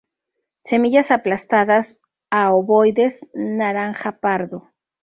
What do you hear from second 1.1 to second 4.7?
aplastadas a ovoides, naranja-pardo.